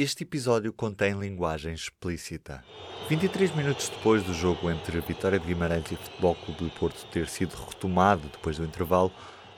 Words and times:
Este 0.00 0.22
episódio 0.22 0.72
contém 0.72 1.18
linguagem 1.18 1.74
explícita. 1.74 2.62
23 3.08 3.52
minutos 3.56 3.88
depois 3.88 4.22
do 4.22 4.32
jogo 4.32 4.70
entre 4.70 5.00
Vitória 5.00 5.40
de 5.40 5.46
Guimarães 5.48 5.90
e 5.90 5.96
Futebol 5.96 6.36
Clube 6.36 6.62
do 6.66 6.70
Porto 6.70 7.04
ter 7.06 7.26
sido 7.26 7.56
retomado 7.56 8.28
depois 8.28 8.58
do 8.58 8.64
intervalo, 8.64 9.10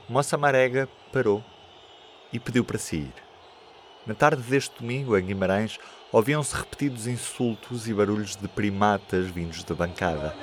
Moça 0.09 0.39
Marega 0.39 0.89
parou 1.13 1.45
e 2.33 2.41
pediu 2.41 2.65
para 2.65 2.79
sair. 2.79 3.13
Na 4.07 4.15
tarde 4.15 4.41
deste 4.41 4.81
domingo, 4.81 5.15
em 5.15 5.27
Guimarães, 5.27 5.79
ouviam-se 6.11 6.57
repetidos 6.57 7.07
insultos 7.07 7.87
e 7.87 7.93
barulhos 7.93 8.35
de 8.35 8.49
primatas 8.49 9.27
vindos 9.27 9.63
da 9.63 9.75
bancada, 9.75 10.35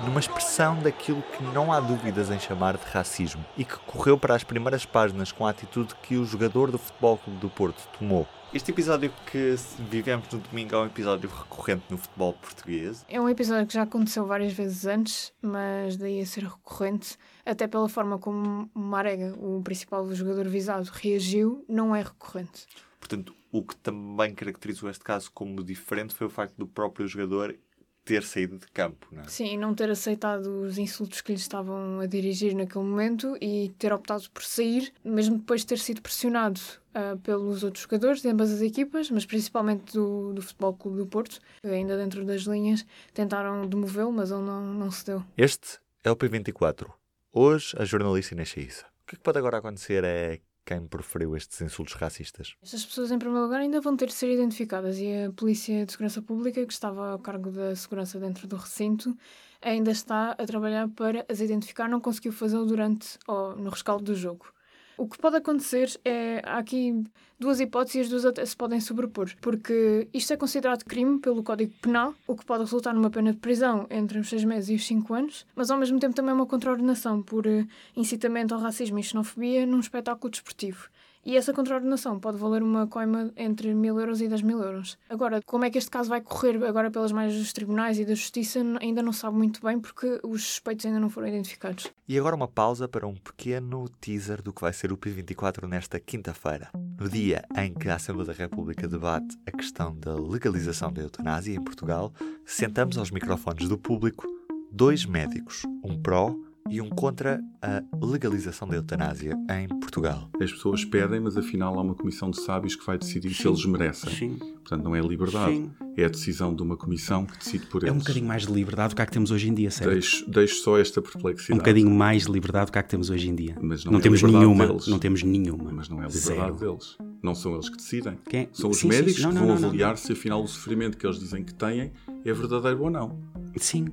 numa 0.00 0.20
expressão 0.20 0.78
daquilo 0.80 1.22
que 1.22 1.42
não 1.42 1.72
há 1.72 1.80
dúvidas 1.80 2.30
em 2.30 2.38
chamar 2.38 2.76
de 2.76 2.84
racismo 2.84 3.44
e 3.56 3.64
que 3.64 3.76
correu 3.78 4.18
para 4.18 4.34
as 4.34 4.42
primeiras 4.42 4.84
páginas 4.84 5.30
com 5.30 5.46
a 5.46 5.50
atitude 5.50 5.94
que 6.02 6.16
o 6.16 6.24
jogador 6.24 6.70
do 6.70 6.78
Futebol 6.78 7.18
Clube 7.18 7.38
do 7.38 7.50
Porto 7.50 7.88
tomou. 7.98 8.26
Este 8.52 8.70
episódio 8.70 9.12
que 9.30 9.56
vivemos 9.90 10.28
no 10.30 10.38
domingo 10.38 10.76
é 10.76 10.78
um 10.78 10.86
episódio 10.86 11.28
recorrente 11.28 11.84
no 11.90 11.98
futebol 11.98 12.34
português. 12.34 13.04
É 13.08 13.20
um 13.20 13.28
episódio 13.28 13.66
que 13.66 13.74
já 13.74 13.82
aconteceu 13.82 14.24
várias 14.26 14.52
vezes 14.52 14.86
antes, 14.86 15.32
mas 15.42 15.96
daí 15.96 16.20
a 16.20 16.26
ser 16.26 16.44
recorrente, 16.44 17.18
até 17.44 17.66
pela 17.66 17.88
forma 17.88 18.16
como 18.16 18.70
Marega, 18.72 19.34
o 19.38 19.60
principal 19.62 20.12
jogador 20.14 20.48
visado, 20.48 20.88
reagiu, 20.92 21.64
não 21.68 21.96
é 21.96 22.02
recorrente. 22.02 22.66
Portanto, 23.00 23.34
o 23.50 23.62
que 23.62 23.76
também 23.76 24.34
caracterizou 24.34 24.88
este 24.88 25.04
caso 25.04 25.30
como 25.32 25.62
diferente 25.62 26.14
foi 26.14 26.26
o 26.26 26.30
facto 26.30 26.56
do 26.56 26.66
próprio 26.66 27.06
jogador 27.06 27.56
ter 28.04 28.22
saído 28.22 28.58
de 28.58 28.66
campo, 28.68 29.06
não 29.10 29.22
é? 29.22 29.28
Sim, 29.28 29.54
e 29.54 29.56
não 29.56 29.74
ter 29.74 29.90
aceitado 29.90 30.62
os 30.62 30.76
insultos 30.76 31.20
que 31.20 31.32
lhe 31.32 31.38
estavam 31.38 32.00
a 32.00 32.06
dirigir 32.06 32.54
naquele 32.54 32.84
momento 32.84 33.36
e 33.40 33.74
ter 33.78 33.92
optado 33.92 34.28
por 34.30 34.44
sair, 34.44 34.92
mesmo 35.02 35.38
depois 35.38 35.62
de 35.62 35.68
ter 35.68 35.78
sido 35.78 36.02
pressionado 36.02 36.60
uh, 36.94 37.18
pelos 37.18 37.64
outros 37.64 37.82
jogadores 37.82 38.20
de 38.20 38.28
ambas 38.28 38.52
as 38.52 38.60
equipas, 38.60 39.10
mas 39.10 39.24
principalmente 39.24 39.94
do, 39.94 40.34
do 40.34 40.42
Futebol 40.42 40.74
Clube 40.74 40.98
do 40.98 41.06
Porto, 41.06 41.40
que 41.62 41.68
ainda 41.68 41.96
dentro 41.96 42.24
das 42.24 42.42
linhas 42.42 42.84
tentaram 43.14 43.66
demovê-lo, 43.66 44.12
mas 44.12 44.30
ele 44.30 44.42
não, 44.42 44.74
não 44.74 44.90
cedeu. 44.90 45.24
Este 45.36 45.78
é 46.02 46.10
o 46.10 46.16
P24. 46.16 46.90
Hoje, 47.32 47.74
a 47.78 47.84
jornalista 47.84 48.34
Inês 48.34 48.48
Chaissa. 48.48 48.86
O 49.02 49.06
que, 49.06 49.14
é 49.14 49.18
que 49.18 49.22
pode 49.22 49.38
agora 49.38 49.58
acontecer 49.58 50.04
é 50.04 50.40
quem 50.64 50.86
proferiu 50.86 51.36
estes 51.36 51.60
insultos 51.60 51.94
racistas? 51.94 52.54
Estas 52.62 52.84
pessoas, 52.84 53.10
em 53.10 53.18
primeiro 53.18 53.44
lugar, 53.44 53.60
ainda 53.60 53.80
vão 53.80 53.96
ter 53.96 54.06
de 54.06 54.14
ser 54.14 54.32
identificadas 54.32 54.98
e 54.98 55.24
a 55.24 55.32
Polícia 55.32 55.84
de 55.84 55.92
Segurança 55.92 56.22
Pública, 56.22 56.64
que 56.64 56.72
estava 56.72 57.12
ao 57.12 57.18
cargo 57.18 57.50
da 57.50 57.74
segurança 57.76 58.18
dentro 58.18 58.46
do 58.46 58.56
recinto, 58.56 59.16
ainda 59.60 59.90
está 59.90 60.32
a 60.32 60.46
trabalhar 60.46 60.88
para 60.88 61.24
as 61.28 61.40
identificar, 61.40 61.88
não 61.88 62.00
conseguiu 62.00 62.32
fazê-lo 62.32 62.66
durante 62.66 63.18
ou 63.26 63.56
no 63.56 63.70
rescaldo 63.70 64.04
do 64.04 64.14
jogo. 64.14 64.53
O 64.96 65.08
que 65.08 65.18
pode 65.18 65.36
acontecer 65.36 65.90
é. 66.04 66.40
Há 66.44 66.58
aqui 66.58 67.04
duas 67.38 67.60
hipóteses 67.60 68.02
as 68.02 68.08
duas 68.08 68.24
até 68.24 68.44
se 68.44 68.56
podem 68.56 68.80
sobrepor. 68.80 69.30
Porque 69.40 70.08
isto 70.12 70.32
é 70.32 70.36
considerado 70.36 70.84
crime 70.84 71.18
pelo 71.18 71.42
Código 71.42 71.72
Penal, 71.82 72.14
o 72.26 72.36
que 72.36 72.44
pode 72.44 72.64
resultar 72.64 72.94
numa 72.94 73.10
pena 73.10 73.32
de 73.32 73.38
prisão 73.38 73.86
entre 73.90 74.18
os 74.18 74.28
seis 74.28 74.44
meses 74.44 74.70
e 74.70 74.74
os 74.74 74.86
cinco 74.86 75.14
anos, 75.14 75.46
mas 75.54 75.70
ao 75.70 75.78
mesmo 75.78 75.98
tempo 75.98 76.14
também 76.14 76.30
é 76.30 76.34
uma 76.34 76.46
contraordenação 76.46 77.22
por 77.22 77.46
eh, 77.46 77.66
incitamento 77.96 78.54
ao 78.54 78.60
racismo 78.60 78.98
e 78.98 79.02
xenofobia 79.02 79.66
num 79.66 79.80
espetáculo 79.80 80.30
desportivo. 80.30 80.88
E 81.24 81.36
essa 81.36 81.52
contraordenação 81.54 82.20
pode 82.20 82.36
valer 82.36 82.62
uma 82.62 82.86
coima 82.86 83.32
entre 83.36 83.72
mil 83.74 83.98
euros 83.98 84.20
e 84.20 84.28
dez 84.28 84.42
mil 84.42 84.60
euros. 84.62 84.98
Agora, 85.08 85.40
como 85.46 85.64
é 85.64 85.70
que 85.70 85.78
este 85.78 85.90
caso 85.90 86.10
vai 86.10 86.20
correr 86.20 86.62
agora 86.64 86.90
pelas 86.90 87.12
mais 87.12 87.34
dos 87.34 87.52
tribunais 87.52 87.98
e 87.98 88.04
da 88.04 88.14
justiça, 88.14 88.60
ainda 88.80 89.02
não 89.02 89.12
sabe 89.12 89.36
muito 89.36 89.62
bem 89.62 89.80
porque 89.80 90.20
os 90.22 90.44
suspeitos 90.44 90.84
ainda 90.84 91.00
não 91.00 91.08
foram 91.08 91.28
identificados. 91.28 91.90
E 92.06 92.18
agora 92.18 92.36
uma 92.36 92.48
pausa 92.48 92.86
para 92.86 93.06
um 93.06 93.14
pequeno 93.14 93.88
teaser 94.00 94.42
do 94.42 94.52
que 94.52 94.60
vai 94.60 94.72
ser 94.72 94.92
o 94.92 94.98
P24 94.98 95.66
nesta 95.66 95.98
quinta-feira. 95.98 96.70
No 97.00 97.08
dia 97.08 97.42
em 97.56 97.72
que 97.72 97.88
a 97.88 97.94
Assembleia 97.94 98.26
da 98.26 98.34
República 98.34 98.86
debate 98.86 99.38
a 99.46 99.50
questão 99.50 99.96
da 99.96 100.14
legalização 100.14 100.92
da 100.92 101.02
eutanásia 101.02 101.54
em 101.54 101.62
Portugal, 101.62 102.12
sentamos 102.44 102.98
aos 102.98 103.10
microfones 103.10 103.68
do 103.68 103.78
público 103.78 104.26
dois 104.70 105.06
médicos, 105.06 105.62
um 105.82 106.00
pró 106.00 106.34
e 106.70 106.80
um 106.80 106.88
contra 106.88 107.42
a 107.60 107.82
legalização 108.04 108.66
da 108.66 108.76
eutanásia 108.76 109.36
em 109.50 109.68
Portugal. 109.68 110.30
As 110.40 110.50
pessoas 110.50 110.82
pedem, 110.84 111.20
mas 111.20 111.36
afinal 111.36 111.78
há 111.78 111.82
uma 111.82 111.94
comissão 111.94 112.30
de 112.30 112.40
sábios 112.40 112.74
que 112.74 112.84
vai 112.86 112.96
decidir 112.96 113.34
Sim. 113.34 113.42
se 113.42 113.48
eles 113.48 113.66
merecem. 113.66 114.10
Sim. 114.12 114.38
Portanto, 114.38 114.82
não 114.82 114.96
é 114.96 115.00
liberdade. 115.00 115.52
Sim. 115.52 115.70
É 115.96 116.06
a 116.06 116.08
decisão 116.08 116.54
de 116.54 116.62
uma 116.62 116.76
comissão 116.76 117.26
que 117.26 117.38
decide 117.38 117.66
por 117.66 117.82
eles. 117.82 117.90
É 117.90 117.92
um 117.92 117.98
bocadinho 117.98 118.26
mais 118.26 118.46
de 118.46 118.52
liberdade 118.52 118.94
do 118.94 118.96
que 118.96 119.02
há 119.02 119.06
que 119.06 119.12
temos 119.12 119.30
hoje 119.30 119.48
em 119.48 119.54
dia, 119.54 119.70
certo? 119.70 119.92
Deixo, 119.92 120.28
deixo 120.28 120.56
só 120.56 120.78
esta 120.78 121.02
perplexidade. 121.02 121.52
Um 121.52 121.58
bocadinho 121.58 121.90
mais 121.90 122.24
de 122.24 122.32
liberdade 122.32 122.66
do 122.66 122.72
que 122.72 122.78
há 122.78 122.82
que 122.82 122.88
temos 122.88 123.10
hoje 123.10 123.28
em 123.28 123.34
dia. 123.34 123.56
Mas 123.60 123.84
não, 123.84 123.92
não 123.92 123.98
é 123.98 124.02
temos 124.02 124.22
nenhuma. 124.22 124.66
Deles. 124.66 124.86
Não 124.88 124.98
temos 124.98 125.22
nenhuma. 125.22 125.70
Mas 125.70 125.88
não 125.88 126.02
é 126.02 126.06
a 126.06 126.08
liberdade 126.08 126.58
Zero. 126.58 126.72
deles. 126.72 126.98
Não 127.22 127.34
são 127.34 127.54
eles 127.54 127.68
que 127.68 127.76
decidem. 127.76 128.18
Quem? 128.28 128.48
São 128.52 128.70
os 128.70 128.78
sim, 128.78 128.88
médicos 128.88 129.16
sim, 129.16 129.20
sim. 129.20 129.24
Não, 129.26 129.32
que 129.32 129.38
vão 129.38 129.48
não, 129.48 129.54
avaliar 129.56 129.96
se 129.98 130.12
afinal 130.12 130.42
o 130.42 130.48
sofrimento 130.48 130.96
que 130.96 131.06
eles 131.06 131.18
dizem 131.18 131.44
que 131.44 131.54
têm 131.54 131.92
é 132.24 132.32
verdadeiro 132.32 132.82
ou 132.82 132.90
não. 132.90 133.18
Sim, 133.56 133.86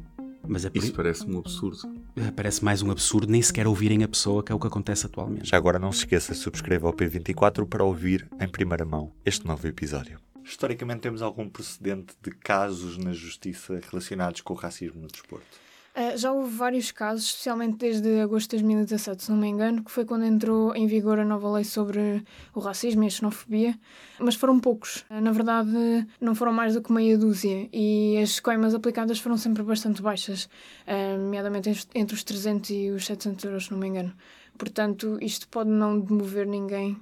mas 0.47 0.65
é 0.65 0.71
Isso 0.73 0.93
parece-me 0.93 1.35
um 1.35 1.39
absurdo. 1.39 1.77
É, 2.15 2.29
parece 2.29 2.63
mais 2.63 2.81
um 2.81 2.91
absurdo 2.91 3.31
nem 3.31 3.41
sequer 3.41 3.65
ouvirem 3.67 4.03
a 4.03 4.07
pessoa, 4.07 4.43
que 4.43 4.51
é 4.51 4.55
o 4.55 4.59
que 4.59 4.67
acontece 4.67 5.05
atualmente. 5.05 5.49
Já 5.49 5.57
agora 5.57 5.79
não 5.79 5.91
se 5.91 5.99
esqueça, 5.99 6.33
subscreva 6.33 6.87
ao 6.87 6.93
P24 6.93 7.65
para 7.65 7.83
ouvir 7.83 8.27
em 8.39 8.47
primeira 8.49 8.85
mão 8.85 9.13
este 9.25 9.45
novo 9.45 9.65
episódio. 9.67 10.19
Historicamente 10.43 11.01
temos 11.01 11.21
algum 11.21 11.47
precedente 11.47 12.13
de 12.21 12.31
casos 12.31 12.97
na 12.97 13.13
justiça 13.13 13.79
relacionados 13.89 14.41
com 14.41 14.53
o 14.53 14.57
racismo 14.57 15.01
no 15.01 15.07
desporto? 15.07 15.70
Uh, 15.93 16.17
já 16.17 16.31
houve 16.31 16.55
vários 16.55 16.89
casos, 16.91 17.25
especialmente 17.25 17.77
desde 17.77 18.21
agosto 18.21 18.51
de 18.51 18.57
2017, 18.57 19.23
se 19.23 19.31
não 19.31 19.37
me 19.37 19.47
engano, 19.47 19.83
que 19.83 19.91
foi 19.91 20.05
quando 20.05 20.23
entrou 20.23 20.73
em 20.73 20.87
vigor 20.87 21.19
a 21.19 21.25
nova 21.25 21.51
lei 21.51 21.65
sobre 21.65 22.23
o 22.55 22.59
racismo 22.61 23.03
e 23.03 23.07
a 23.07 23.09
xenofobia, 23.09 23.79
mas 24.17 24.35
foram 24.35 24.59
poucos. 24.59 25.05
Uh, 25.09 25.19
na 25.21 25.31
verdade, 25.31 25.71
não 26.19 26.33
foram 26.33 26.53
mais 26.53 26.75
do 26.75 26.81
que 26.81 26.93
meia 26.93 27.17
dúzia 27.17 27.67
e 27.73 28.17
as 28.17 28.39
coimas 28.39 28.73
aplicadas 28.73 29.19
foram 29.19 29.37
sempre 29.37 29.63
bastante 29.63 30.01
baixas, 30.01 30.45
uh, 30.87 31.17
nomeadamente 31.17 31.87
entre 31.93 32.15
os 32.15 32.23
300 32.23 32.69
e 32.69 32.89
os 32.91 33.05
700 33.05 33.43
euros, 33.45 33.65
se 33.65 33.71
não 33.71 33.77
me 33.77 33.87
engano. 33.87 34.13
Portanto, 34.57 35.17
isto 35.21 35.47
pode 35.49 35.69
não 35.69 35.99
demover 35.99 36.47
ninguém 36.47 36.97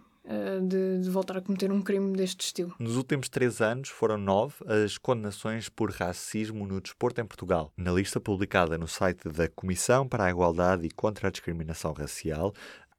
de, 0.62 1.00
de, 1.00 1.10
voltar 1.10 1.38
a 1.38 1.42
cometer 1.42 1.72
um 1.72 1.82
crime 1.82 2.16
deste 2.16 2.42
estilo. 2.42 2.76
Nos 2.80 2.96
últimos 2.96 3.30
três 3.30 3.62
anos 3.62 3.90
foram 3.90 4.18
nove 4.18 4.56
as 4.68 4.98
condenações 4.98 5.70
por 5.70 5.92
racismo 5.92 6.68
no 6.68 6.80
desporto 6.80 7.20
em 7.20 7.26
Portugal. 7.26 7.74
Na 7.76 7.92
lista 7.92 8.20
publicada 8.20 8.78
no 8.78 8.88
site 8.88 9.28
da 9.30 9.50
Comissão 9.50 10.08
para 10.08 10.26
a 10.26 10.30
Igualdade 10.30 10.86
e 10.86 10.92
contra 10.92 11.28
a 11.28 11.32
Discriminação 11.32 11.94
Racial, 11.94 12.54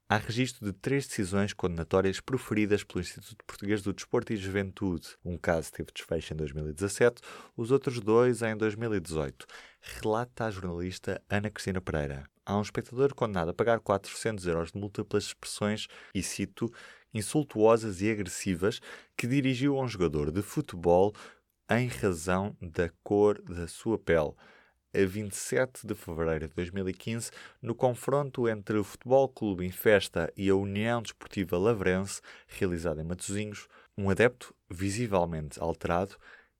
há 0.09 0.17
registro 0.17 0.65
de 0.65 0.73
três 0.73 1.07
decisões 1.07 1.53
condenatórias 1.53 2.19
proferidas 2.19 2.83
pelo 2.83 2.99
Instituto 2.99 3.45
Português 3.47 3.81
do 3.81 3.93
Desporto 3.93 4.33
e 4.33 4.35
Juventude. 4.35 5.07
Um 5.23 5.37
caso 5.37 5.71
teve 5.71 5.89
desfecho 5.93 6.33
em 6.33 6.35
2017, 6.37 7.21
os 7.55 7.71
outros 7.71 8.01
dois 8.01 8.41
em 8.41 8.57
2018. 8.57 9.45
Relata 10.01 10.45
a 10.45 10.51
jornalista 10.51 11.21
Ana 11.29 11.49
Cristina 11.49 11.79
Pereira. 11.79 12.25
Há 12.45 12.57
um 12.57 12.61
espectador 12.61 13.15
condenado 13.15 13.51
a 13.51 13.53
pagar 13.53 13.79
400 13.79 14.45
euros 14.47 14.71
de 14.73 14.79
multa 14.79 15.05
pelas 15.05 15.25
expressões, 15.25 15.87
e 16.13 16.21
cito, 16.21 16.69
insultuosas 17.13 18.01
e 18.01 18.09
agressivas 18.09 18.79
que 19.15 19.27
dirigiu 19.27 19.77
a 19.77 19.81
um 19.83 19.87
jogador 19.87 20.31
de 20.31 20.41
futebol 20.41 21.13
em 21.69 21.87
razão 21.87 22.55
da 22.61 22.89
cor 23.03 23.41
da 23.41 23.67
sua 23.67 23.97
pele. 23.97 24.33
A 24.93 25.05
27 25.05 25.87
de 25.87 25.95
fevereiro 25.95 26.49
de 26.49 26.53
2015, 26.53 27.31
no 27.61 27.73
confronto 27.73 28.49
entre 28.49 28.77
o 28.77 28.83
Futebol 28.83 29.29
Clube 29.29 29.65
em 29.65 29.71
Festa 29.71 30.31
e 30.35 30.49
a 30.49 30.55
União 30.55 31.01
Desportiva 31.01 31.57
Lavrense, 31.57 32.19
realizado 32.45 32.99
em 32.99 33.05
Matosinhos, 33.05 33.69
um 33.97 34.09
adepto, 34.09 34.53
visivelmente 34.69 35.61
alterado, 35.61 36.17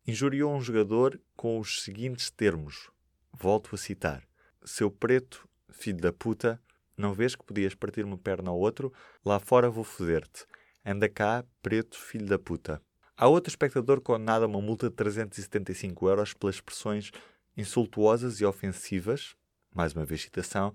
injuriou 0.08 0.54
um 0.54 0.62
jogador 0.62 1.20
com 1.36 1.60
os 1.60 1.84
seguintes 1.84 2.32
termos. 2.32 2.90
Volto 3.34 3.76
a 3.76 3.78
citar: 3.78 4.24
Seu 4.64 4.90
preto, 4.90 5.46
filho 5.70 6.00
da 6.00 6.14
puta, 6.14 6.58
não 7.02 7.14
vês 7.14 7.36
que 7.36 7.44
podias 7.44 7.76
partir 7.76 8.06
uma 8.06 8.18
perna 8.18 8.52
ao 8.52 8.60
outro? 8.60 8.94
Lá 9.26 9.40
fora 9.40 9.70
vou 9.70 9.84
foder-te. 9.84 10.46
Anda 10.86 11.10
cá, 11.10 11.44
preto, 11.62 11.98
filho 11.98 12.26
da 12.26 12.40
puta. 12.40 12.82
Há 13.18 13.28
outro 13.28 13.50
espectador 13.50 14.02
condenado 14.02 14.44
a 14.44 14.48
uma 14.48 14.62
multa 14.62 14.90
de 14.90 14.96
375 14.96 16.08
euros 16.08 16.34
pelas 16.34 16.56
expressões 16.56 17.12
insultuosas 17.58 18.40
e 18.40 18.46
ofensivas, 18.46 19.36
mais 19.74 19.94
uma 19.94 20.06
vez 20.06 20.22
citação, 20.22 20.74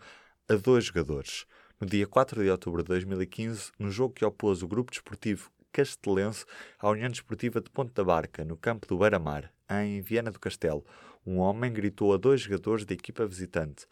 a 0.49 0.55
dois 0.55 0.85
jogadores. 0.85 1.47
No 1.81 1.87
dia 1.87 2.07
4 2.07 2.43
de 2.43 2.51
outubro 2.51 2.83
de 2.83 2.89
2015, 2.89 3.73
no 3.79 3.91
jogo 3.91 4.15
que 4.15 4.25
opôs 4.25 4.63
o 4.63 4.69
grupo 4.69 4.91
desportivo 4.91 5.51
castelense 5.73 6.45
à 6.79 6.89
União 6.89 7.11
Desportiva 7.11 7.61
de 7.61 7.69
Ponte 7.71 7.93
da 7.93 8.03
Barca, 8.03 8.45
no 8.45 8.57
campo 8.57 8.87
do 8.87 8.97
Beira-Mar, 8.97 9.53
em 9.69 10.01
Viana 10.01 10.31
do 10.31 10.41
Castelo, 10.41 10.85
um 11.27 11.39
homem 11.39 11.73
gritou 11.73 12.15
a 12.15 12.17
dois 12.17 12.41
jogadores 12.41 12.85
da 12.85 12.95
equipa 12.95 13.27
visitante: 13.27 13.87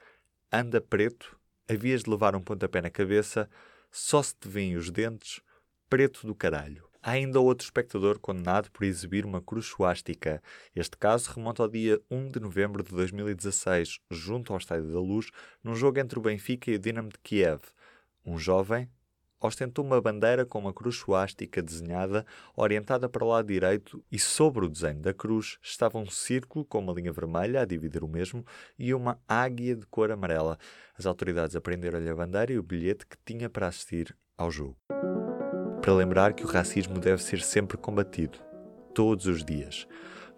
Anda 0.50 0.80
preto, 0.80 1.36
havias 1.68 2.02
de 2.02 2.10
levar 2.10 2.34
um 2.34 2.40
pontapé 2.40 2.80
na 2.80 2.90
cabeça, 2.90 3.48
só 3.90 4.22
se 4.22 4.34
te 4.34 4.48
vêem 4.48 4.76
os 4.76 4.90
dentes, 4.90 5.40
preto 5.88 6.26
do 6.26 6.34
caralho. 6.34 6.88
Há 7.02 7.12
ainda 7.12 7.38
outro 7.38 7.66
espectador 7.66 8.18
condenado 8.18 8.70
por 8.70 8.84
exibir 8.84 9.26
uma 9.26 9.42
cruz 9.42 9.66
suástica. 9.66 10.42
Este 10.74 10.96
caso 10.96 11.30
remonta 11.30 11.62
ao 11.62 11.68
dia 11.68 12.00
1 12.10 12.30
de 12.30 12.40
novembro 12.40 12.82
de 12.82 12.90
2016, 12.92 14.00
junto 14.10 14.52
ao 14.52 14.58
Estádio 14.58 14.90
da 14.90 15.00
Luz, 15.00 15.30
num 15.62 15.74
jogo 15.76 16.00
entre 16.00 16.18
o 16.18 16.22
Benfica 16.22 16.70
e 16.70 16.76
o 16.76 16.78
Dinamo 16.78 17.10
de 17.10 17.18
Kiev. 17.22 17.60
Um 18.24 18.38
jovem, 18.38 18.88
ostentou 19.46 19.84
uma 19.84 20.00
bandeira 20.00 20.46
com 20.46 20.58
uma 20.58 20.72
cruz 20.72 20.96
suástica 20.96 21.62
desenhada, 21.62 22.24
orientada 22.56 23.08
para 23.08 23.24
o 23.24 23.28
lado 23.28 23.46
direito, 23.48 24.02
e 24.10 24.18
sobre 24.18 24.64
o 24.64 24.68
desenho 24.68 25.00
da 25.00 25.12
cruz 25.12 25.58
estava 25.62 25.98
um 25.98 26.08
círculo 26.08 26.64
com 26.64 26.78
uma 26.78 26.92
linha 26.92 27.12
vermelha 27.12 27.60
a 27.60 27.64
dividir 27.64 28.02
o 28.02 28.08
mesmo 28.08 28.44
e 28.78 28.94
uma 28.94 29.18
águia 29.28 29.76
de 29.76 29.86
cor 29.86 30.10
amarela. 30.10 30.58
As 30.98 31.04
autoridades 31.04 31.54
apreenderam-lhe 31.54 32.08
a 32.08 32.14
bandeira 32.14 32.52
e 32.52 32.58
o 32.58 32.62
bilhete 32.62 33.06
que 33.06 33.16
tinha 33.24 33.50
para 33.50 33.68
assistir 33.68 34.16
ao 34.36 34.50
jogo. 34.50 34.76
Para 35.80 35.92
lembrar 35.92 36.32
que 36.32 36.44
o 36.44 36.48
racismo 36.48 36.98
deve 36.98 37.22
ser 37.22 37.42
sempre 37.42 37.76
combatido, 37.76 38.38
todos 38.94 39.26
os 39.26 39.44
dias. 39.44 39.86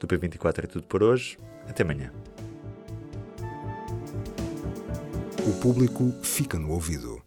Do 0.00 0.06
P24 0.06 0.64
é 0.64 0.66
tudo 0.66 0.86
por 0.86 1.02
hoje. 1.02 1.38
Até 1.68 1.82
amanhã. 1.82 2.12
O 5.46 5.60
público 5.60 6.12
fica 6.22 6.58
no 6.58 6.72
ouvido. 6.72 7.22